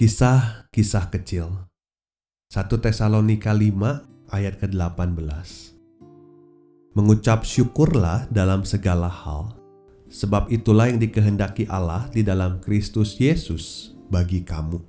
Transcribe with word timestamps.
Kisah-kisah 0.00 1.12
kecil 1.12 1.68
1 2.48 2.56
Tesalonika 2.80 3.52
5 3.52 4.32
ayat 4.32 4.56
ke-18 4.56 5.20
Mengucap 6.96 7.44
syukurlah 7.44 8.24
dalam 8.32 8.64
segala 8.64 9.12
hal 9.12 9.60
sebab 10.08 10.48
itulah 10.48 10.88
yang 10.88 10.96
dikehendaki 11.04 11.68
Allah 11.68 12.08
di 12.16 12.24
dalam 12.24 12.64
Kristus 12.64 13.20
Yesus 13.20 13.92
bagi 14.08 14.40
kamu. 14.40 14.80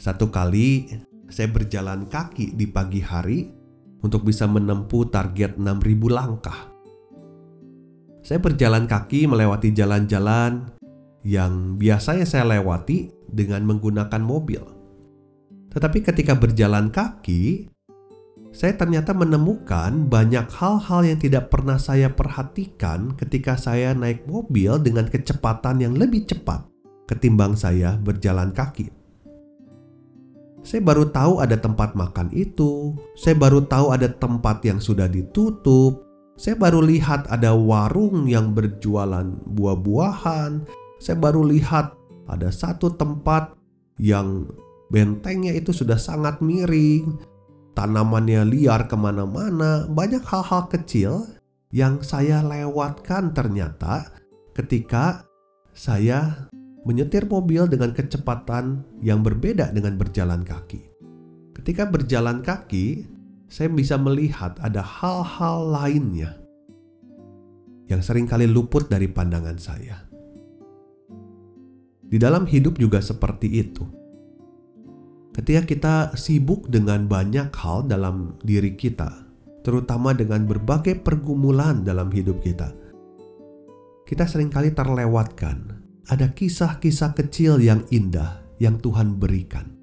Satu 0.00 0.32
kali 0.32 0.96
saya 1.28 1.52
berjalan 1.52 2.08
kaki 2.08 2.56
di 2.56 2.64
pagi 2.64 3.04
hari 3.04 3.52
untuk 4.00 4.24
bisa 4.24 4.48
menempuh 4.48 5.12
target 5.12 5.60
6000 5.60 6.08
langkah. 6.08 6.72
Saya 8.24 8.40
berjalan 8.40 8.88
kaki 8.88 9.28
melewati 9.28 9.76
jalan-jalan 9.76 10.72
yang 11.20 11.76
biasanya 11.76 12.24
saya 12.24 12.48
lewati 12.48 13.15
dengan 13.30 13.66
menggunakan 13.66 14.22
mobil. 14.22 14.62
Tetapi 15.72 15.98
ketika 16.00 16.32
berjalan 16.32 16.88
kaki, 16.88 17.68
saya 18.56 18.72
ternyata 18.72 19.12
menemukan 19.12 20.08
banyak 20.08 20.48
hal-hal 20.48 21.04
yang 21.04 21.20
tidak 21.20 21.52
pernah 21.52 21.76
saya 21.76 22.08
perhatikan 22.08 23.12
ketika 23.12 23.60
saya 23.60 23.92
naik 23.92 24.24
mobil 24.24 24.80
dengan 24.80 25.04
kecepatan 25.12 25.84
yang 25.84 25.92
lebih 25.92 26.24
cepat 26.24 26.64
ketimbang 27.06 27.54
saya 27.54 27.96
berjalan 28.00 28.50
kaki. 28.56 28.90
Saya 30.66 30.82
baru 30.82 31.06
tahu 31.06 31.38
ada 31.38 31.54
tempat 31.54 31.94
makan 31.94 32.32
itu, 32.34 32.98
saya 33.14 33.38
baru 33.38 33.62
tahu 33.62 33.94
ada 33.94 34.10
tempat 34.10 34.66
yang 34.66 34.82
sudah 34.82 35.06
ditutup, 35.06 36.02
saya 36.34 36.52
baru 36.52 36.84
lihat 36.84 37.30
ada 37.32 37.56
warung 37.56 38.28
yang 38.28 38.52
berjualan 38.52 39.24
buah-buahan, 39.46 40.68
saya 41.00 41.16
baru 41.16 41.48
lihat 41.48 41.95
ada 42.26 42.50
satu 42.50 42.94
tempat 42.94 43.54
yang 43.98 44.46
bentengnya 44.90 45.54
itu 45.56 45.72
sudah 45.74 45.98
sangat 45.98 46.38
miring, 46.42 47.18
tanamannya 47.74 48.46
liar 48.46 48.86
ke 48.86 48.94
mana-mana, 48.94 49.86
banyak 49.90 50.22
hal-hal 50.22 50.70
kecil 50.70 51.26
yang 51.74 52.00
saya 52.00 52.40
lewatkan 52.42 53.34
ternyata 53.34 54.10
ketika 54.54 55.26
saya 55.76 56.48
menyetir 56.86 57.26
mobil 57.26 57.66
dengan 57.66 57.90
kecepatan 57.90 58.86
yang 59.02 59.20
berbeda 59.20 59.74
dengan 59.74 59.98
berjalan 59.98 60.46
kaki. 60.46 60.86
Ketika 61.52 61.90
berjalan 61.90 62.46
kaki, 62.46 63.10
saya 63.50 63.66
bisa 63.70 63.98
melihat 63.98 64.54
ada 64.62 64.80
hal-hal 64.82 65.66
lainnya 65.66 66.38
yang 67.86 68.02
sering 68.02 68.26
kali 68.26 68.46
luput 68.46 68.86
dari 68.86 69.10
pandangan 69.10 69.58
saya. 69.58 70.05
Di 72.06 72.22
dalam 72.22 72.46
hidup 72.46 72.78
juga 72.78 73.02
seperti 73.02 73.50
itu. 73.50 73.82
Ketika 75.34 75.62
kita 75.66 75.94
sibuk 76.16 76.70
dengan 76.70 77.10
banyak 77.10 77.50
hal 77.52 77.84
dalam 77.90 78.38
diri 78.46 78.78
kita, 78.78 79.26
terutama 79.66 80.14
dengan 80.14 80.46
berbagai 80.46 81.02
pergumulan 81.02 81.82
dalam 81.82 82.08
hidup 82.08 82.40
kita, 82.40 82.72
kita 84.06 84.24
sering 84.24 84.48
kali 84.48 84.70
terlewatkan. 84.70 85.82
Ada 86.06 86.30
kisah-kisah 86.30 87.18
kecil 87.18 87.58
yang 87.58 87.82
indah 87.90 88.38
yang 88.62 88.78
Tuhan 88.78 89.18
berikan. 89.18 89.74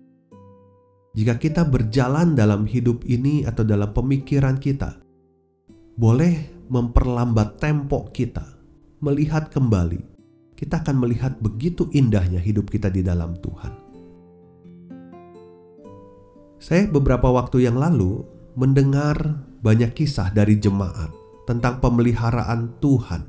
Jika 1.14 1.36
kita 1.36 1.68
berjalan 1.68 2.32
dalam 2.32 2.64
hidup 2.64 3.04
ini 3.04 3.44
atau 3.44 3.68
dalam 3.68 3.92
pemikiran 3.92 4.58
kita, 4.58 5.04
boleh 6.00 6.66
memperlambat 6.72 7.60
tempo 7.60 8.08
kita, 8.10 8.56
melihat 9.04 9.52
kembali 9.52 10.13
kita 10.64 10.80
akan 10.80 11.04
melihat 11.04 11.36
begitu 11.44 11.92
indahnya 11.92 12.40
hidup 12.40 12.72
kita 12.72 12.88
di 12.88 13.04
dalam 13.04 13.36
Tuhan. 13.44 13.76
Saya 16.56 16.88
beberapa 16.88 17.28
waktu 17.28 17.68
yang 17.68 17.76
lalu 17.76 18.24
mendengar 18.56 19.44
banyak 19.60 19.92
kisah 19.92 20.32
dari 20.32 20.56
jemaat 20.56 21.12
tentang 21.44 21.84
pemeliharaan 21.84 22.80
Tuhan. 22.80 23.28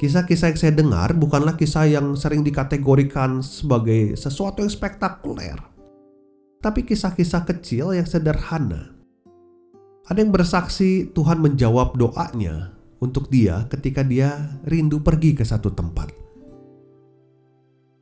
Kisah-kisah 0.00 0.56
yang 0.56 0.56
saya 0.56 0.72
dengar 0.72 1.12
bukanlah 1.12 1.52
kisah 1.52 1.84
yang 1.84 2.16
sering 2.16 2.40
dikategorikan 2.40 3.44
sebagai 3.44 4.16
sesuatu 4.16 4.64
yang 4.64 4.72
spektakuler, 4.72 5.60
tapi 6.64 6.80
kisah-kisah 6.88 7.44
kecil 7.44 7.92
yang 7.92 8.08
sederhana. 8.08 8.96
Ada 10.08 10.24
yang 10.24 10.32
bersaksi 10.32 11.12
Tuhan 11.12 11.44
menjawab 11.44 12.00
doanya 12.00 12.77
untuk 12.98 13.30
dia 13.30 13.66
ketika 13.70 14.02
dia 14.02 14.58
rindu 14.66 15.02
pergi 15.02 15.34
ke 15.38 15.44
satu 15.46 15.70
tempat. 15.70 16.10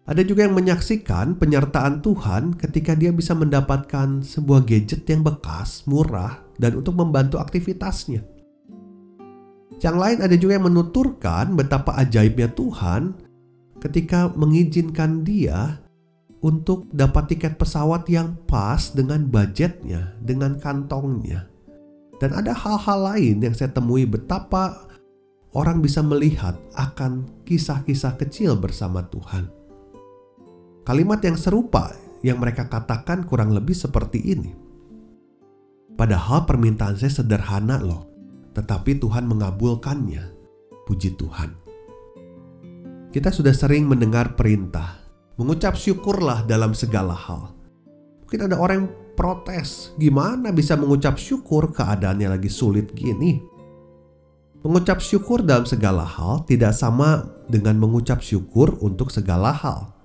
Ada 0.07 0.23
juga 0.23 0.47
yang 0.47 0.55
menyaksikan 0.55 1.35
penyertaan 1.35 1.99
Tuhan 1.99 2.55
ketika 2.55 2.95
dia 2.95 3.11
bisa 3.11 3.35
mendapatkan 3.35 4.23
sebuah 4.23 4.63
gadget 4.63 5.03
yang 5.11 5.27
bekas, 5.27 5.83
murah, 5.91 6.47
dan 6.63 6.79
untuk 6.79 6.95
membantu 6.95 7.43
aktivitasnya. 7.43 8.23
Yang 9.83 9.97
lain 9.99 10.19
ada 10.23 10.37
juga 10.39 10.53
yang 10.57 10.71
menuturkan 10.71 11.59
betapa 11.59 11.99
ajaibnya 11.99 12.49
Tuhan 12.55 13.19
ketika 13.83 14.31
mengizinkan 14.33 15.27
dia 15.27 15.83
untuk 16.39 16.87
dapat 16.95 17.35
tiket 17.35 17.59
pesawat 17.59 18.07
yang 18.07 18.39
pas 18.47 18.95
dengan 18.95 19.27
budgetnya, 19.27 20.15
dengan 20.23 20.55
kantongnya. 20.63 21.51
Dan 22.17 22.33
ada 22.33 22.57
hal-hal 22.57 22.99
lain 23.13 23.45
yang 23.45 23.53
saya 23.53 23.69
temui 23.73 24.09
betapa 24.09 24.89
orang 25.53 25.81
bisa 25.85 26.01
melihat 26.01 26.57
akan 26.77 27.29
kisah-kisah 27.45 28.17
kecil 28.21 28.57
bersama 28.57 29.05
Tuhan. 29.09 29.49
Kalimat 30.87 31.21
yang 31.25 31.37
serupa 31.37 31.93
yang 32.25 32.41
mereka 32.41 32.69
katakan 32.69 33.27
kurang 33.27 33.53
lebih 33.53 33.75
seperti 33.75 34.23
ini. 34.23 34.53
Padahal 35.97 36.45
permintaan 36.45 36.97
saya 37.01 37.09
sederhana 37.09 37.81
loh, 37.81 38.05
tetapi 38.53 39.01
Tuhan 39.01 39.25
mengabulkannya. 39.25 40.37
Puji 40.87 41.19
Tuhan. 41.19 41.51
Kita 43.11 43.35
sudah 43.35 43.51
sering 43.51 43.91
mendengar 43.91 44.39
perintah, 44.39 45.03
mengucap 45.35 45.75
syukurlah 45.75 46.47
dalam 46.47 46.71
segala 46.77 47.11
hal. 47.11 47.51
Mungkin 48.23 48.47
ada 48.47 48.55
orang 48.55 48.87
yang 48.87 48.89
protes, 49.17 49.97
gimana 49.97 50.53
bisa 50.53 50.77
mengucap 50.77 51.17
syukur 51.17 51.73
keadaannya 51.73 52.37
lagi 52.37 52.53
sulit 52.53 52.93
gini? 52.93 53.41
Mengucap 54.63 55.01
syukur 55.01 55.41
dalam 55.41 55.65
segala 55.65 56.05
hal 56.05 56.45
tidak 56.45 56.77
sama 56.77 57.25
dengan 57.49 57.81
mengucap 57.81 58.21
syukur 58.21 58.77
untuk 58.85 59.09
segala 59.09 59.51
hal. 59.57 59.97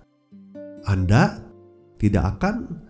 Anda 0.87 1.43
tidak 2.01 2.37
akan 2.37 2.81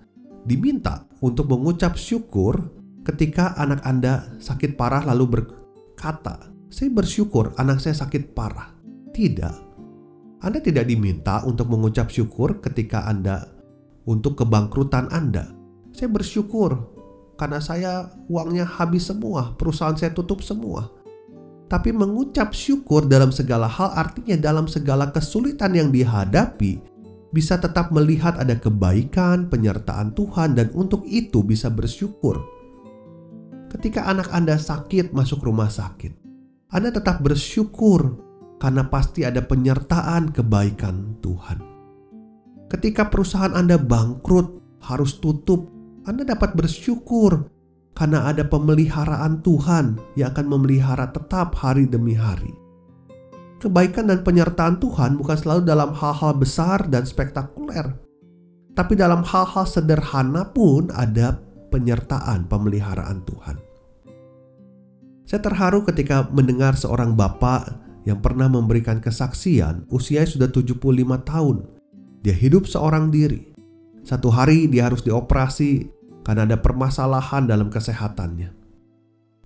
diminta 0.45 1.09
untuk 1.19 1.51
mengucap 1.51 1.97
syukur 1.99 2.71
ketika 3.03 3.57
anak 3.57 3.81
Anda 3.83 4.37
sakit 4.39 4.77
parah 4.77 5.03
lalu 5.03 5.41
berkata, 5.41 6.51
"Saya 6.69 6.91
bersyukur 6.93 7.55
anak 7.57 7.81
saya 7.81 7.97
sakit 7.97 8.31
parah." 8.31 8.71
Tidak. 9.11 9.55
Anda 10.41 10.59
tidak 10.63 10.87
diminta 10.87 11.43
untuk 11.45 11.69
mengucap 11.69 12.09
syukur 12.09 12.63
ketika 12.63 13.05
Anda 13.05 13.45
untuk 14.09 14.39
kebangkrutan 14.39 15.11
Anda. 15.11 15.60
Saya 15.91 16.09
bersyukur 16.11 16.91
karena 17.35 17.59
saya 17.59 18.11
uangnya 18.29 18.63
habis 18.67 19.09
semua, 19.09 19.55
perusahaan 19.57 19.95
saya 19.95 20.13
tutup 20.15 20.45
semua. 20.45 20.91
Tapi 21.71 21.95
mengucap 21.95 22.51
syukur 22.51 23.07
dalam 23.07 23.31
segala 23.31 23.65
hal 23.65 23.95
artinya 23.95 24.35
dalam 24.35 24.67
segala 24.67 25.07
kesulitan 25.09 25.71
yang 25.71 25.87
dihadapi 25.87 26.83
bisa 27.31 27.55
tetap 27.55 27.95
melihat 27.95 28.35
ada 28.35 28.59
kebaikan, 28.59 29.47
penyertaan 29.47 30.11
Tuhan 30.11 30.59
dan 30.59 30.67
untuk 30.75 31.07
itu 31.07 31.39
bisa 31.41 31.71
bersyukur. 31.71 32.43
Ketika 33.71 34.03
anak 34.03 34.27
Anda 34.35 34.59
sakit 34.59 35.15
masuk 35.15 35.47
rumah 35.47 35.71
sakit, 35.71 36.11
Anda 36.75 36.91
tetap 36.91 37.23
bersyukur 37.23 38.19
karena 38.59 38.83
pasti 38.91 39.23
ada 39.23 39.39
penyertaan 39.39 40.35
kebaikan 40.35 41.23
Tuhan. 41.23 41.57
Ketika 42.67 43.07
perusahaan 43.07 43.55
Anda 43.55 43.79
bangkrut, 43.79 44.59
harus 44.83 45.23
tutup, 45.23 45.71
Anda 46.01 46.25
dapat 46.25 46.57
bersyukur 46.57 47.45
karena 47.93 48.25
ada 48.25 48.41
pemeliharaan 48.41 49.45
Tuhan 49.45 50.01
yang 50.17 50.33
akan 50.33 50.45
memelihara 50.49 51.13
tetap 51.13 51.53
hari 51.61 51.85
demi 51.85 52.17
hari. 52.17 52.49
Kebaikan 53.61 54.09
dan 54.09 54.25
penyertaan 54.25 54.81
Tuhan 54.81 55.21
bukan 55.21 55.37
selalu 55.37 55.61
dalam 55.61 55.93
hal-hal 55.93 56.33
besar 56.33 56.89
dan 56.89 57.05
spektakuler, 57.05 57.93
tapi 58.73 58.97
dalam 58.97 59.21
hal-hal 59.21 59.69
sederhana 59.69 60.49
pun 60.49 60.89
ada 60.89 61.37
penyertaan 61.69 62.49
pemeliharaan 62.49 63.21
Tuhan. 63.21 63.61
Saya 65.29 65.45
terharu 65.45 65.85
ketika 65.85 66.25
mendengar 66.33 66.73
seorang 66.73 67.13
bapak 67.13 67.77
yang 68.09 68.17
pernah 68.17 68.49
memberikan 68.49 68.97
kesaksian 68.97 69.85
usia 69.93 70.25
sudah 70.25 70.49
75 70.49 70.81
tahun. 71.21 71.57
Dia 72.25 72.33
hidup 72.33 72.65
seorang 72.65 73.13
diri. 73.13 73.50
Satu 74.01 74.33
hari 74.33 74.65
dia 74.65 74.89
harus 74.89 75.05
dioperasi 75.05 75.89
karena 76.25 76.45
ada 76.45 76.57
permasalahan 76.57 77.45
dalam 77.45 77.69
kesehatannya. 77.69 78.53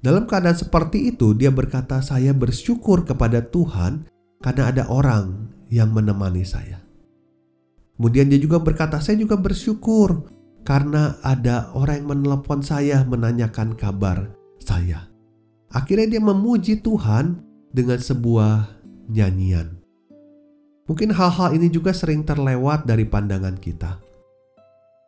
Dalam 0.06 0.30
keadaan 0.30 0.54
seperti 0.54 1.10
itu, 1.16 1.34
dia 1.34 1.50
berkata, 1.50 1.98
"Saya 2.06 2.30
bersyukur 2.32 3.10
kepada 3.10 3.42
Tuhan 3.42 4.06
karena 4.44 4.70
ada 4.70 4.84
orang 4.86 5.50
yang 5.74 5.90
menemani 5.90 6.46
saya." 6.46 6.86
Kemudian 7.98 8.30
dia 8.30 8.38
juga 8.38 8.62
berkata, 8.62 9.02
"Saya 9.02 9.18
juga 9.18 9.40
bersyukur 9.40 10.30
karena 10.62 11.18
ada 11.26 11.74
orang 11.74 12.06
yang 12.06 12.10
menelepon 12.14 12.62
saya 12.62 13.02
menanyakan 13.02 13.74
kabar 13.74 14.30
saya." 14.62 15.10
Akhirnya 15.74 16.16
dia 16.16 16.22
memuji 16.22 16.80
Tuhan 16.86 17.42
dengan 17.74 17.98
sebuah 17.98 18.78
nyanyian. 19.10 19.82
Mungkin 20.86 21.18
hal-hal 21.18 21.58
ini 21.58 21.74
juga 21.74 21.98
sering 21.98 22.22
terlewat 22.22 22.86
dari 22.86 23.10
pandangan 23.10 23.58
kita. 23.58 24.05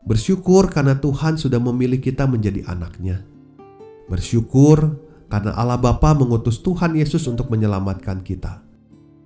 Bersyukur 0.07 0.71
karena 0.71 0.95
Tuhan 0.95 1.35
sudah 1.35 1.59
memilih 1.59 1.99
kita 1.99 2.23
menjadi 2.23 2.63
anaknya. 2.63 3.27
Bersyukur 4.07 5.03
karena 5.27 5.51
Allah 5.51 5.75
Bapa 5.75 6.15
mengutus 6.15 6.63
Tuhan 6.63 6.95
Yesus 6.95 7.27
untuk 7.27 7.51
menyelamatkan 7.51 8.23
kita. 8.23 8.63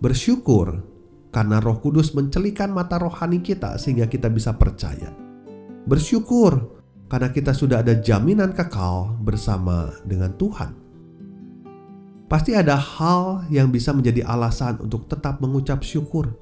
Bersyukur 0.01 0.81
karena 1.30 1.62
Roh 1.62 1.78
Kudus 1.78 2.18
mencelikan 2.18 2.74
mata 2.74 2.98
rohani 2.98 3.45
kita 3.45 3.78
sehingga 3.78 4.10
kita 4.10 4.33
bisa 4.33 4.57
percaya. 4.57 5.13
Bersyukur 5.86 6.81
karena 7.06 7.30
kita 7.30 7.54
sudah 7.54 7.86
ada 7.86 8.01
jaminan 8.01 8.50
kekal 8.50 9.22
bersama 9.22 9.94
dengan 10.01 10.33
Tuhan. 10.33 10.81
Pasti 12.25 12.57
ada 12.57 12.74
hal 12.80 13.45
yang 13.54 13.69
bisa 13.69 13.94
menjadi 13.94 14.25
alasan 14.25 14.81
untuk 14.81 15.06
tetap 15.06 15.38
mengucap 15.44 15.86
syukur. 15.86 16.33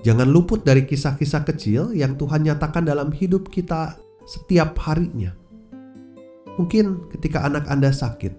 Jangan 0.00 0.32
luput 0.32 0.64
dari 0.64 0.88
kisah-kisah 0.88 1.44
kecil 1.44 1.92
yang 1.92 2.16
Tuhan 2.16 2.40
nyatakan 2.40 2.88
dalam 2.88 3.12
hidup 3.12 3.52
kita 3.52 4.00
setiap 4.24 4.72
harinya. 4.88 5.36
Mungkin 6.56 7.12
ketika 7.12 7.44
anak 7.44 7.68
Anda 7.68 7.92
sakit, 7.92 8.32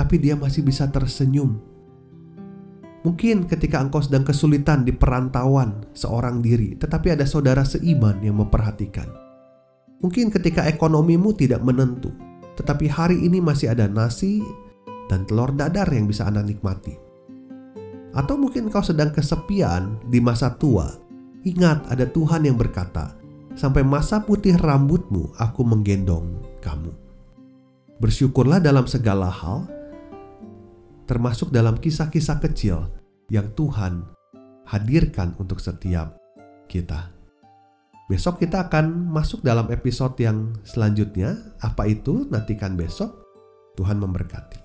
tapi 0.00 0.16
dia 0.16 0.32
masih 0.32 0.64
bisa 0.64 0.88
tersenyum. 0.88 1.60
Mungkin 3.04 3.44
ketika 3.44 3.84
engkau 3.84 4.00
sedang 4.00 4.24
kesulitan 4.24 4.88
di 4.88 4.96
perantauan 4.96 5.84
seorang 5.92 6.40
diri, 6.40 6.72
tetapi 6.72 7.12
ada 7.12 7.28
saudara 7.28 7.60
seiman 7.60 8.24
yang 8.24 8.40
memperhatikan. 8.40 9.12
Mungkin 10.00 10.32
ketika 10.32 10.64
ekonomimu 10.64 11.36
tidak 11.36 11.60
menentu, 11.60 12.08
tetapi 12.56 12.88
hari 12.88 13.20
ini 13.28 13.44
masih 13.44 13.76
ada 13.76 13.84
nasi, 13.92 14.40
dan 15.12 15.28
telur 15.28 15.52
dadar 15.52 15.84
yang 15.92 16.08
bisa 16.08 16.24
Anda 16.24 16.40
nikmati. 16.40 17.03
Atau 18.14 18.38
mungkin 18.38 18.70
kau 18.70 18.82
sedang 18.82 19.10
kesepian 19.10 19.98
di 20.06 20.22
masa 20.22 20.54
tua. 20.54 20.86
Ingat 21.44 21.90
ada 21.90 22.06
Tuhan 22.08 22.46
yang 22.46 22.56
berkata, 22.56 23.18
sampai 23.58 23.82
masa 23.84 24.22
putih 24.22 24.56
rambutmu 24.56 25.34
aku 25.36 25.60
menggendong 25.66 26.40
kamu. 26.62 26.94
Bersyukurlah 28.00 28.62
dalam 28.62 28.86
segala 28.88 29.28
hal, 29.28 29.66
termasuk 31.04 31.52
dalam 31.52 31.76
kisah-kisah 31.76 32.40
kecil 32.40 32.88
yang 33.28 33.50
Tuhan 33.52 34.06
hadirkan 34.64 35.36
untuk 35.36 35.60
setiap 35.60 36.16
kita. 36.70 37.12
Besok 38.04 38.40
kita 38.40 38.68
akan 38.68 39.12
masuk 39.12 39.40
dalam 39.40 39.68
episode 39.72 40.16
yang 40.20 40.52
selanjutnya. 40.64 41.40
Apa 41.64 41.88
itu? 41.88 42.28
Nantikan 42.28 42.76
besok. 42.76 43.24
Tuhan 43.80 43.96
memberkati. 43.96 44.63